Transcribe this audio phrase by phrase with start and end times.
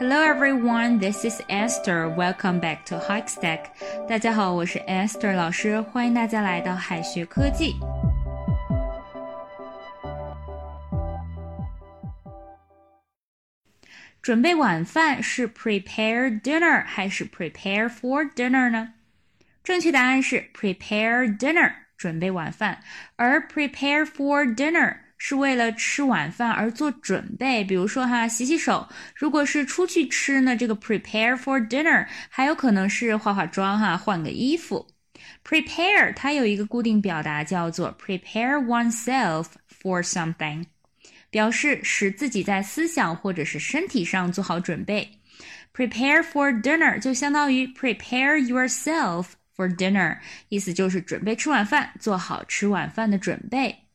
[0.00, 2.08] Hello everyone, this is Esther.
[2.08, 3.66] Welcome back to Hikestack.
[4.08, 7.74] 大家好，我是 Esther 老师，欢迎大家来到海学科技。
[14.22, 18.94] 准备晚饭是 prepare dinner 还是 prepare for dinner 呢？
[19.62, 22.78] 正确答案是 prepare dinner，准备晚饭，
[23.16, 25.00] 而 prepare for dinner。
[25.23, 28.89] 是为了吃晚饭而做准备，比如说哈，洗洗手。
[29.13, 34.87] 如果是出去吃呢，这个 prepare for dinner 还有可能是化化妆哈，换个衣服。
[35.47, 39.45] prepare 它有一个固定表达叫做 prepare oneself
[39.79, 40.65] for something，
[41.29, 45.07] 表示使自己在思想或者是身体上做好准备。
[45.71, 50.17] prepare for dinner 就相当于 prepare yourself for dinner，
[50.49, 53.90] 意思就是准备吃晚饭，做好吃晚饭的准备。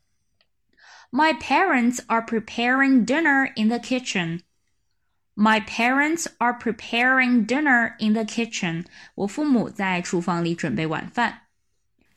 [1.15, 4.41] My parents are preparing dinner in the kitchen.
[5.35, 8.85] My parents are preparing dinner in the kitchen.
[9.15, 11.43] 我父母在厨房里准备晚饭。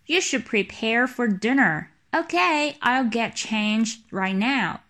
[0.06, 1.86] You should prepare for dinner.
[2.12, 4.80] Okay, I'll get changed right now.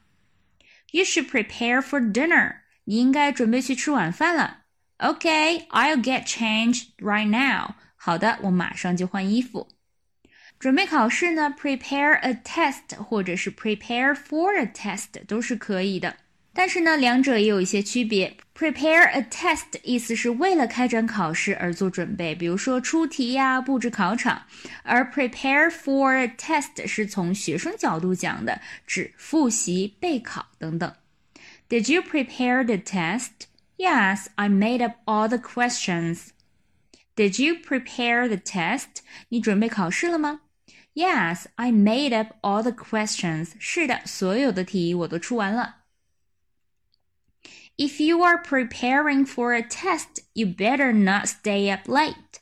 [0.90, 2.56] You should prepare for dinner.
[2.84, 4.64] 你应该准备去吃晚饭了。
[4.98, 7.74] Okay, I'll get changed right now.
[7.96, 9.68] 好的，我马上就换衣服。
[10.59, 16.17] 准备考试呢，prepare a test 或者是 prepare for a test 都是可以的。
[16.51, 18.35] 但是呢，两者也有一些区别。
[18.53, 24.41] prepare a test 意思是为了开展考试而做准备，比如说出题呀、布置考场；
[24.83, 30.93] 而 prepare for a test 是从学生角度讲的，指复习、备考等等。
[31.69, 33.47] Did you prepare the test?
[33.77, 36.31] Yes, I made up all the questions.
[37.15, 38.87] Did you prepare the test?
[39.29, 40.41] 你准备考试了吗
[40.94, 43.54] ？Yes, I made up all the questions.
[43.58, 45.82] 是的，所有的题我都出完了。
[47.76, 52.38] If you are preparing for a test, you better not stay up late.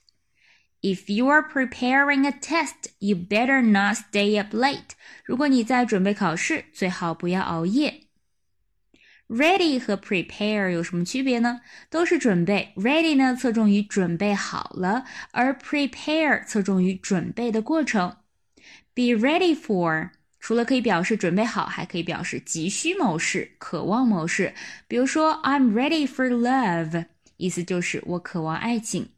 [0.82, 4.90] If you are preparing a test, you better not stay up late.
[5.24, 8.08] 如果你在准备考试，最好不要熬夜。
[9.28, 11.62] Ready 和 prepare 有什么区别呢？
[11.88, 12.74] 都是准备。
[12.76, 18.16] Ready 呢侧重于准备好了，而 prepare 侧重于准备的过程。
[18.97, 20.09] Be ready for
[20.39, 24.55] 除了可以表示准备好，还可以表示急需某事、渴望某事。
[24.87, 27.05] 比如说，I'm ready for love，
[27.37, 29.09] 意思就是我渴望爱情。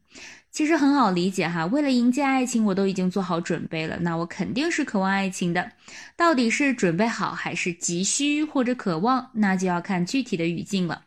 [0.50, 5.72] 其实很好理解哈，为了迎接爱情，我都已经做好准备了，那我肯定是渴望爱情的。
[6.14, 11.04] 到底是准备好还是急需或者渴望，那就要看具体的语境了。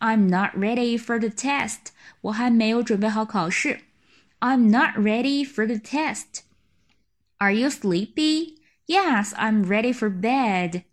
[0.00, 1.92] I'm not ready for the test，
[2.22, 3.82] 我还没有准备好考试。
[4.40, 6.40] I'm not ready for the test。
[7.41, 8.55] Are you sleepy?
[8.87, 10.83] Yes, I'm ready for bed.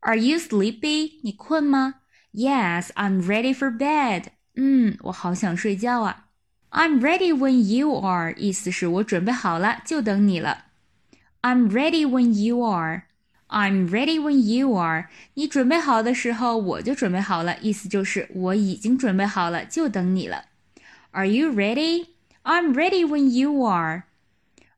[0.00, 1.20] Are you sleepy?
[1.22, 1.96] 你困吗？
[2.32, 4.26] Yes, I'm ready for bed.
[4.56, 6.26] 嗯，我好想睡觉啊。
[6.70, 10.66] I'm ready when you are，意思是我准备好了，就等你了。
[11.42, 13.04] I'm ready when you are.
[13.48, 15.08] I'm ready when you are.
[15.34, 20.44] 你准备好的时候，我就准备好了，意思就是我已经准备好了，就等你了。
[21.10, 22.06] Are you ready?
[22.44, 24.04] I'm ready when you are.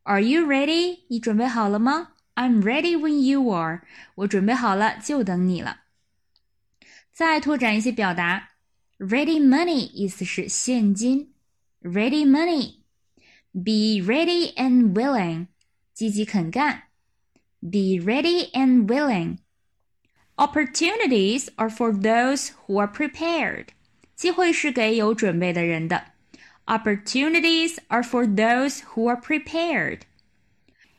[0.07, 1.01] Are you ready？
[1.09, 2.13] 你准备好了吗？
[2.35, 3.83] I'm ready when you are。
[4.17, 5.83] 我准备好了，就等你了。
[7.13, 8.51] 再拓展一些表达，
[8.99, 11.35] ready money 意思是现金，
[11.83, 15.49] ready money。Be ready and willing，
[15.93, 16.85] 积极肯干，
[17.61, 23.67] be ready and willing。Opportunities are for those who are prepared，
[24.17, 26.13] 机会是给有准备的人的。
[26.69, 30.07] Opportunities are for those who are prepared.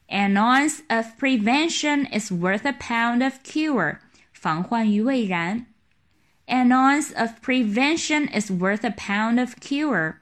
[0.09, 3.99] An ounce of prevention is worth a pound of cure.
[4.33, 5.65] 防患于未然.
[6.45, 10.19] An ounce of prevention is worth a pound of cure.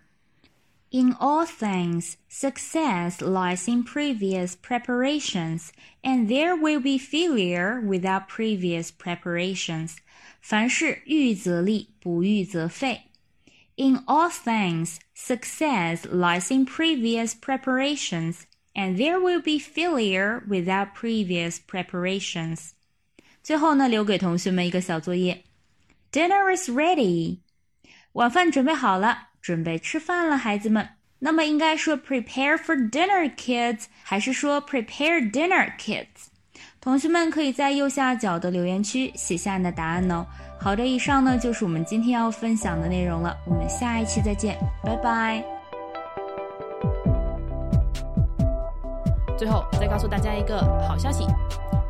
[0.91, 5.71] In all things, success lies in previous preparations,
[6.03, 9.97] and there will be failure without previous preparations.
[10.41, 13.04] 凡事预则立，不预则废。
[13.77, 18.45] in all things, success lies in previous preparations,
[18.75, 22.71] and there will be failure without previous preparations.
[23.43, 25.43] 最后呢，留给同学们一个小作业：
[26.11, 27.39] Dinner is ready，
[28.13, 30.89] 晚饭准备好了，准备吃饭了，孩子们。
[31.19, 36.29] 那么应该说 prepare for dinner, kids，还是说 prepare dinner, kids？
[36.86, 40.24] 同学们可以在右下角的留言区写下你的答案哦。
[40.56, 45.44] 好的，以上呢就是我们今天要分享的内容了，我们下一期再见，拜拜。
[49.36, 51.26] 最后再告诉大家一个好消息。